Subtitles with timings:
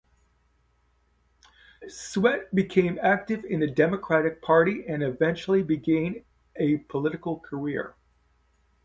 [1.87, 6.23] Swett became active in the Democratic Party and eventually began
[6.55, 7.93] a political career.